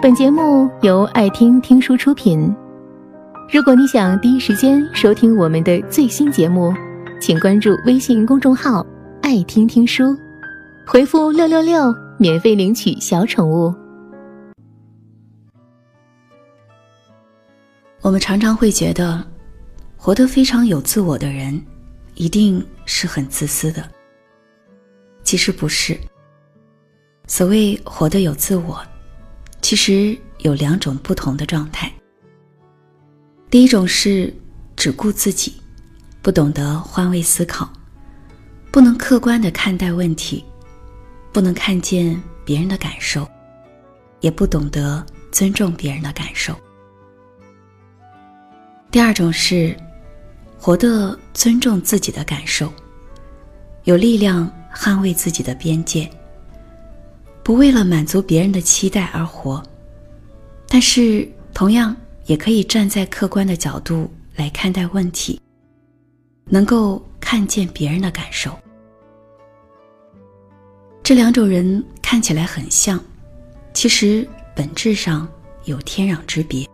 [0.00, 2.54] 本节目由爱听听书出品。
[3.52, 6.72] 如果你想第一时间收听我们的最新节目，
[7.20, 8.86] 请关注微信公众号
[9.22, 10.16] “爱听听书”，
[10.86, 13.74] 回复“六六六”免费领取小宠物。
[18.00, 19.20] 我们常常会觉得，
[19.96, 21.60] 活得非常有自我的人，
[22.14, 23.82] 一定是很自私的。
[25.24, 25.98] 其实不是。
[27.26, 28.80] 所谓活得有自我，
[29.68, 31.92] 其实有两种不同的状态。
[33.50, 34.32] 第一种是
[34.74, 35.56] 只顾自己，
[36.22, 37.70] 不懂得换位思考，
[38.72, 40.42] 不能客观的看待问题，
[41.34, 43.28] 不能看见别人的感受，
[44.20, 46.58] 也不懂得尊重别人的感受。
[48.90, 49.76] 第二种是
[50.58, 52.72] 活得尊重自己的感受，
[53.84, 56.10] 有力量捍卫自己的边界。
[57.48, 59.62] 不为了满足别人的期待而活，
[60.68, 61.96] 但是同样
[62.26, 65.40] 也可以站在客观的角度来看待问题，
[66.44, 68.54] 能够看见别人的感受。
[71.02, 73.02] 这两种人看起来很像，
[73.72, 75.26] 其实本质上
[75.64, 76.68] 有天壤之别。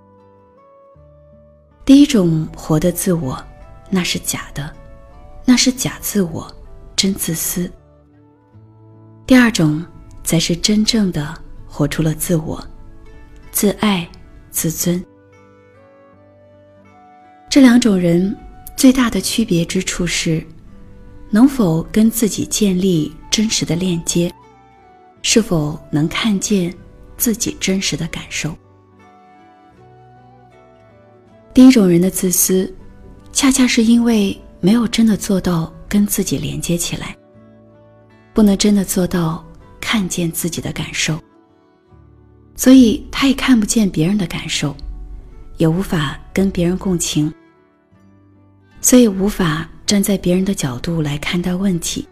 [1.84, 3.41] 第一种活的自我，
[3.91, 4.75] 那是假的，
[5.44, 6.53] 那是假自我，
[6.97, 7.70] 真自私。
[9.25, 9.81] 第二种。
[10.25, 11.36] 才是真正的
[11.69, 12.67] 活出了自我，
[13.53, 14.08] 自爱、
[14.50, 15.05] 自尊。
[17.50, 18.34] 这两种人
[18.77, 20.44] 最大的区别之处是，
[21.31, 24.33] 能否跟自己建立真实的链接，
[25.22, 26.75] 是否能看见
[27.16, 28.56] 自己真实的感受。
[31.53, 32.75] 第一种人的自私，
[33.33, 37.16] 恰恰是因为没有真的做到跟自己连接起来，
[38.33, 39.44] 不能真的做到。
[39.95, 41.23] 看见自己的感受，
[42.56, 44.77] 所以他也看不见别人的感受，
[45.56, 47.32] 也无法跟别人共情，
[48.81, 52.09] 所以无法站在别人的角度来看待问题。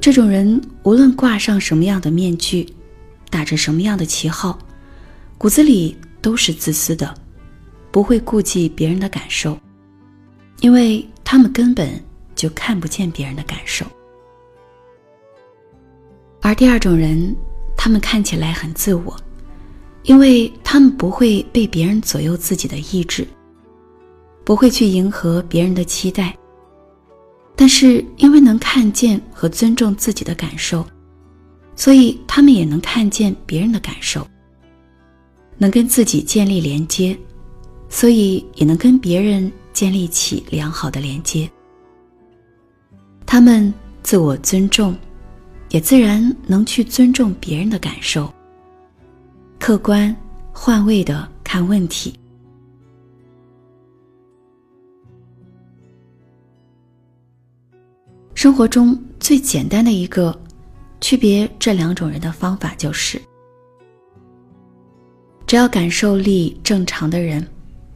[0.00, 2.66] 这种人无论挂上什么样的面具，
[3.28, 4.58] 打着什么样的旗号，
[5.36, 7.14] 骨子里都是自私的，
[7.92, 9.58] 不会顾及别人的感受，
[10.60, 12.02] 因为他们根本
[12.34, 13.84] 就看不见别人的感受。
[16.48, 17.36] 而第二种人，
[17.76, 19.14] 他们看起来很自我，
[20.04, 23.28] 因为他们不会被别人左右自己的意志，
[24.44, 26.34] 不会去迎合别人的期待。
[27.54, 30.82] 但是因为能看见和尊重自己的感受，
[31.76, 34.26] 所以他们也能看见别人的感受，
[35.58, 37.14] 能跟自己建立连接，
[37.90, 41.46] 所以也能跟别人建立起良好的连接。
[43.26, 43.70] 他们
[44.02, 44.96] 自我尊重。
[45.70, 48.32] 也自然能去尊重别人的感受，
[49.58, 50.14] 客观、
[50.52, 52.18] 换位的看问题。
[58.34, 60.38] 生活中最简单的一个
[61.00, 63.20] 区别这两种人的方法就是：
[65.44, 67.46] 只要感受力正常的人，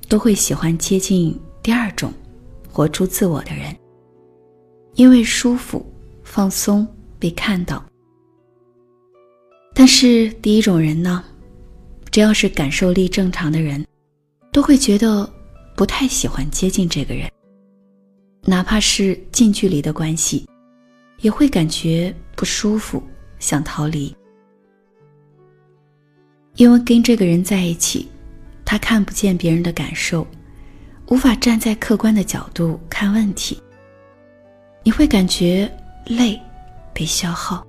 [0.09, 2.13] 都会喜欢接近第二种，
[2.71, 3.75] 活出自我的人，
[4.95, 5.87] 因为舒服、
[6.23, 6.87] 放松。
[7.23, 7.81] 被看到，
[9.73, 11.23] 但是第一种人呢，
[12.11, 13.87] 只要是感受力正常的人，
[14.51, 15.33] 都会觉得
[15.77, 17.31] 不太喜欢接近这个人，
[18.43, 20.45] 哪怕是近距离的关系，
[21.21, 23.01] 也会感觉不舒服，
[23.39, 24.13] 想逃离。
[26.57, 28.09] 因为跟这个人在一起，
[28.65, 30.27] 他看不见别人的感受，
[31.07, 33.63] 无法站在客观的角度看问题，
[34.83, 35.71] 你会感觉
[36.07, 36.37] 累。
[36.93, 37.67] 被消耗。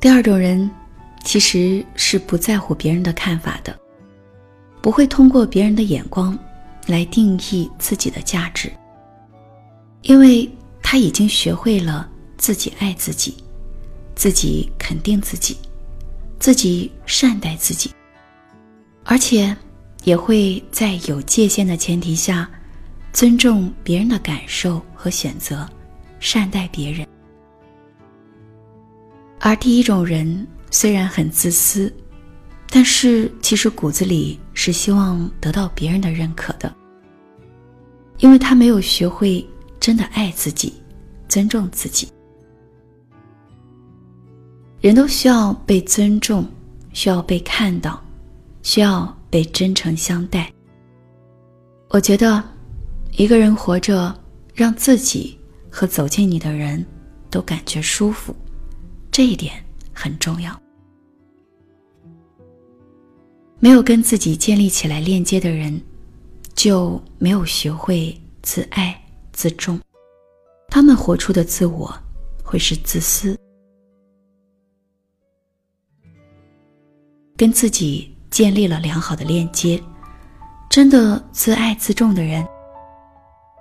[0.00, 0.70] 第二种人，
[1.24, 3.76] 其实是不在乎别人的看法的，
[4.80, 6.38] 不会通过别人的眼光
[6.86, 8.72] 来定义自己的价值，
[10.02, 10.48] 因为
[10.82, 13.36] 他已经学会了自己爱自己，
[14.14, 15.56] 自己肯定自己，
[16.38, 17.90] 自己善待自己，
[19.04, 19.54] 而且
[20.04, 22.48] 也会在有界限的前提下，
[23.12, 25.68] 尊重别人的感受和选择。
[26.20, 27.06] 善待别人，
[29.40, 31.92] 而第一种人虽然很自私，
[32.70, 36.74] 但是其实骨子里是希望得到别人的认可的，
[38.18, 39.48] 因为他没有学会
[39.78, 40.74] 真的爱自己，
[41.28, 42.08] 尊重自己。
[44.80, 46.46] 人都需要被尊重，
[46.92, 48.02] 需要被看到，
[48.62, 50.52] 需要被真诚相待。
[51.90, 52.42] 我觉得，
[53.12, 54.14] 一个人活着，
[54.52, 55.37] 让自己。
[55.70, 56.84] 和走进你的人
[57.30, 58.34] 都感觉舒服，
[59.10, 59.54] 这一点
[59.92, 60.58] 很重要。
[63.60, 65.80] 没有跟自己建立起来链接的人，
[66.54, 68.96] 就没有学会自爱
[69.32, 69.78] 自重。
[70.68, 71.92] 他们活出的自我
[72.44, 73.36] 会是自私。
[77.36, 79.82] 跟自己建立了良好的链接，
[80.68, 82.46] 真的自爱自重的人，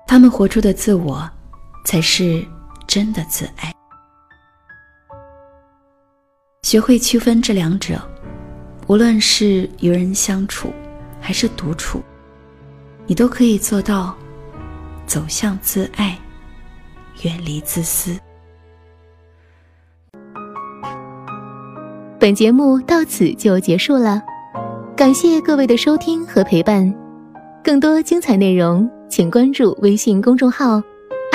[0.05, 1.29] 他们活出的自我
[1.87, 2.45] 才是
[2.85, 3.71] 真的自爱。
[6.63, 7.97] 学会区分这两者，
[8.87, 10.73] 无论是与人相处，
[11.21, 12.03] 还是独处，
[13.05, 14.13] 你都可以做到
[15.05, 16.19] 走向自爱，
[17.21, 18.19] 远离自私。
[22.19, 24.21] 本节目到此就结束了，
[24.93, 26.93] 感谢各位的收听和陪伴。
[27.63, 30.83] 更多精彩内容，请关注微信公众号“